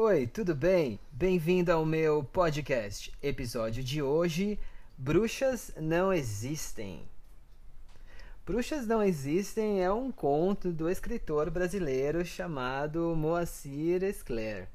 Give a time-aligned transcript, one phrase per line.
[0.00, 1.00] Oi, tudo bem?
[1.10, 3.12] Bem-vindo ao meu podcast.
[3.20, 4.56] Episódio de hoje:
[4.96, 7.02] Bruxas não existem.
[8.46, 14.68] Bruxas não existem é um conto do escritor brasileiro chamado Moacir Escler.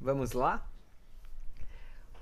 [0.00, 0.66] Vamos lá?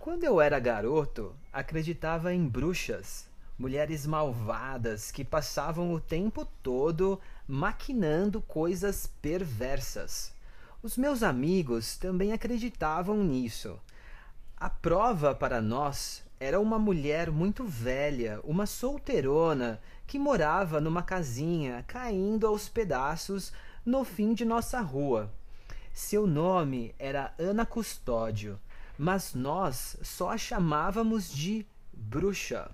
[0.00, 8.42] Quando eu era garoto, acreditava em bruxas, mulheres malvadas que passavam o tempo todo maquinando
[8.42, 10.34] coisas perversas.
[10.82, 13.78] Os meus amigos também acreditavam nisso.
[14.56, 21.84] A prova para nós era uma mulher muito velha, uma solteirona, que morava numa casinha
[21.86, 23.52] caindo aos pedaços
[23.86, 25.30] no fim de nossa rua.
[25.92, 28.58] Seu nome era Ana Custódio,
[28.98, 32.68] mas nós só a chamávamos de bruxa.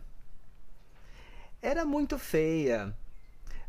[1.60, 2.96] Era muito feia,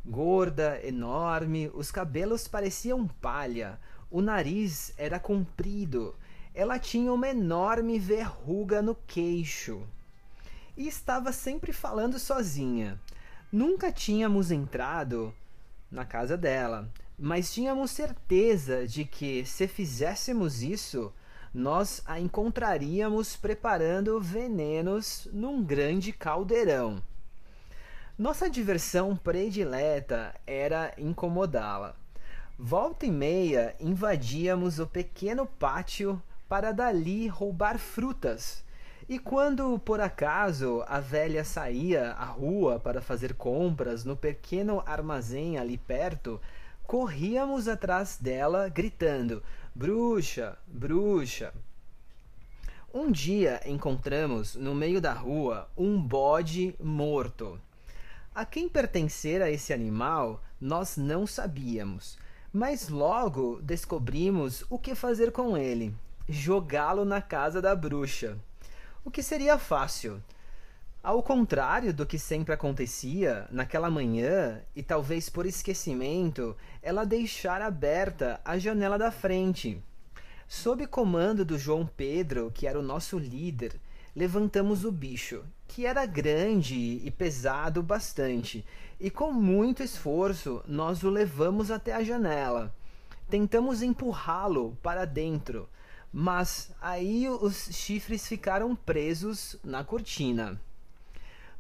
[0.06, 3.78] gorda, enorme, os cabelos pareciam palha,
[4.12, 6.16] o nariz era comprido.
[6.54, 9.84] Ela tinha uma enorme verruga no queixo.
[10.76, 13.00] E estava sempre falando sozinha.
[13.52, 15.34] Nunca tínhamos entrado
[15.92, 21.12] na casa dela, mas tínhamos certeza de que, se fizéssemos isso,
[21.54, 27.02] nós a encontraríamos preparando venenos num grande caldeirão.
[28.18, 31.96] Nossa diversão predileta era incomodá-la.
[32.62, 38.66] Volta e meia invadíamos o pequeno pátio para dali roubar frutas.
[39.08, 45.58] E quando por acaso a velha saía à rua para fazer compras no pequeno armazém
[45.58, 46.38] ali perto,
[46.84, 49.42] corríamos atrás dela gritando:
[49.74, 51.54] Bruxa, bruxa!
[52.94, 57.58] Um dia encontramos no meio da rua um bode morto.
[58.36, 62.18] A quem pertencera esse animal nós não sabíamos
[62.52, 65.96] mas logo descobrimos o que fazer com ele:
[66.28, 68.38] jogá-lo na casa da bruxa.
[69.06, 70.22] O que seria fácil.
[71.02, 78.42] Ao contrário do que sempre acontecia, naquela manhã, e talvez por esquecimento, ela deixara aberta
[78.44, 79.82] a janela da frente.
[80.48, 83.80] Sob comando do João Pedro, que era o nosso líder,
[84.14, 88.66] levantamos o bicho, que era grande e pesado bastante,
[89.00, 92.76] e com muito esforço nós o levamos até a janela.
[93.30, 95.70] Tentamos empurrá-lo para dentro,
[96.12, 100.60] mas aí os chifres ficaram presos na cortina.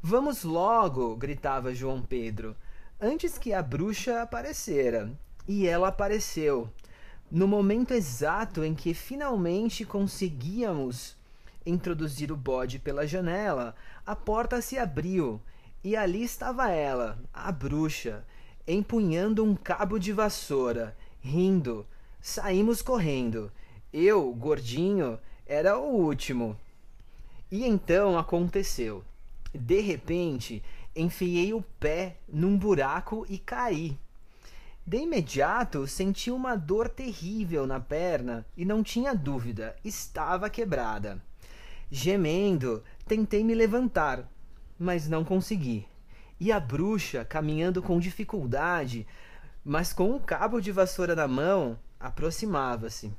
[0.02, 1.16] Vamos logo!
[1.16, 2.56] gritava João Pedro,
[3.00, 5.12] antes que a bruxa aparecera.
[5.47, 6.68] E ela apareceu.
[7.30, 11.19] No momento exato em que finalmente conseguíamos
[11.69, 13.75] introduzir o bode pela janela,
[14.06, 15.41] a porta se abriu
[15.84, 18.25] e ali estava ela, a bruxa,
[18.68, 21.85] empunhando um cabo de vassoura, rindo.
[22.22, 23.52] Saímos correndo.
[23.91, 26.58] Eu, gordinho, era o último.
[27.50, 29.03] E então aconteceu.
[29.53, 30.62] De repente,
[30.96, 33.97] enfiei o pé num buraco e caí.
[34.85, 41.22] De imediato senti uma dor terrível na perna e não tinha dúvida, estava quebrada.
[41.91, 44.29] Gemendo, tentei me levantar,
[44.77, 45.88] mas não consegui.
[46.39, 49.07] E a bruxa, caminhando com dificuldade,
[49.66, 53.11] mas com um cabo de vassoura na mão, aproximava-se.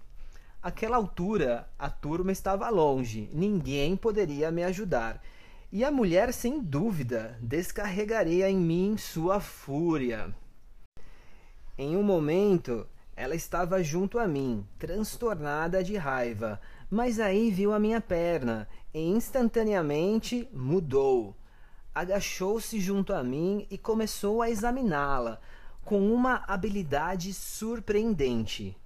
[0.62, 5.20] Aquela altura, a turma estava longe, ninguém poderia me ajudar.
[5.72, 10.34] E a mulher, sem dúvida, descarregaria em mim sua fúria.
[11.76, 12.86] Em um momento,
[13.20, 16.60] ela estava junto a mim, transtornada de raiva,
[16.90, 21.36] mas aí viu a minha perna e instantaneamente mudou
[21.94, 25.40] agachou-se junto a mim e começou a examiná-la
[25.84, 28.76] com uma habilidade surpreendente.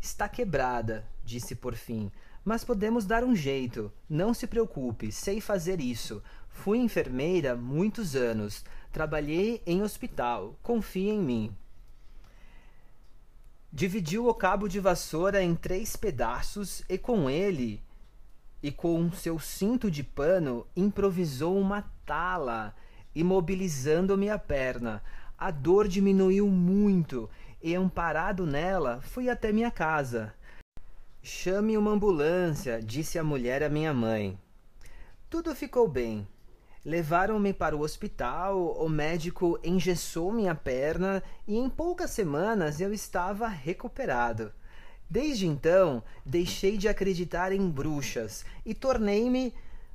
[0.00, 2.10] Está quebrada, disse por fim,
[2.44, 3.90] mas podemos dar um jeito.
[4.08, 6.22] Não se preocupe, sei fazer isso.
[6.48, 11.56] Fui enfermeira muitos anos, trabalhei em hospital, confie em mim.
[13.74, 17.82] Dividiu o cabo de vassoura em três pedaços e com ele
[18.62, 22.76] e com seu cinto de pano improvisou uma tala,
[23.14, 25.02] imobilizando minha perna.
[25.38, 27.30] A dor diminuiu muito
[27.62, 30.34] e, amparado nela, fui até minha casa.
[31.22, 34.38] Chame uma ambulância, disse a mulher à minha mãe.
[35.30, 36.28] Tudo ficou bem.
[36.84, 43.46] Levaram-me para o hospital, o médico engessou minha perna e em poucas semanas eu estava
[43.46, 44.52] recuperado.
[45.08, 49.54] Desde então, deixei de acreditar em bruxas e tornei-me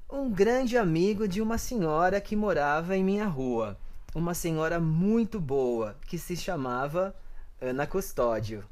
[0.09, 3.77] um grande amigo de uma senhora que morava em minha rua.
[4.15, 7.13] Uma senhora muito boa que se chamava
[7.59, 8.63] Ana Custódio.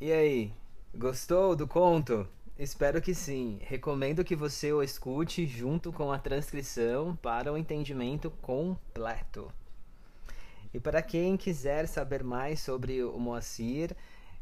[0.00, 0.52] E aí,
[0.94, 2.28] Gostou do conto?
[2.62, 3.58] Espero que sim.
[3.62, 9.52] Recomendo que você o escute junto com a transcrição para o entendimento completo.
[10.72, 13.96] E para quem quiser saber mais sobre o Moacir,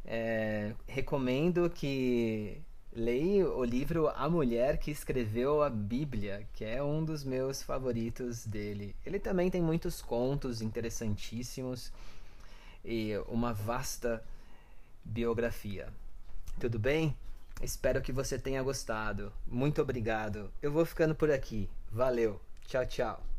[0.05, 2.61] é, recomendo que
[2.93, 8.45] leia o livro A Mulher que Escreveu a Bíblia, que é um dos meus favoritos
[8.45, 8.95] dele.
[9.07, 11.91] Ele também tem muitos contos interessantíssimos
[12.85, 14.23] e uma vasta
[15.07, 15.89] biografia.
[16.61, 17.17] Tudo bem?
[17.61, 19.33] Espero que você tenha gostado.
[19.47, 20.51] Muito obrigado.
[20.63, 21.69] Eu vou ficando por aqui.
[21.91, 22.41] Valeu.
[22.67, 23.30] Tchau, tchau.